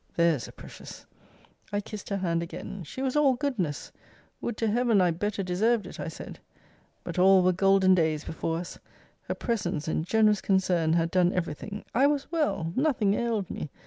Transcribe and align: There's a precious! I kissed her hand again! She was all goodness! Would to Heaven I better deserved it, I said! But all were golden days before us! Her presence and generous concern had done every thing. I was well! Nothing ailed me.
There's 0.15 0.47
a 0.47 0.51
precious! 0.51 1.05
I 1.71 1.79
kissed 1.79 2.09
her 2.09 2.17
hand 2.17 2.41
again! 2.41 2.81
She 2.83 3.03
was 3.03 3.15
all 3.15 3.35
goodness! 3.35 3.91
Would 4.41 4.57
to 4.57 4.67
Heaven 4.71 4.99
I 4.99 5.11
better 5.11 5.43
deserved 5.43 5.85
it, 5.85 5.99
I 5.99 6.07
said! 6.07 6.39
But 7.03 7.19
all 7.19 7.43
were 7.43 7.53
golden 7.53 7.93
days 7.93 8.23
before 8.23 8.57
us! 8.57 8.79
Her 9.27 9.35
presence 9.35 9.87
and 9.87 10.03
generous 10.03 10.41
concern 10.41 10.93
had 10.93 11.11
done 11.11 11.31
every 11.33 11.53
thing. 11.53 11.85
I 11.93 12.07
was 12.07 12.31
well! 12.31 12.73
Nothing 12.75 13.13
ailed 13.13 13.47
me. 13.51 13.69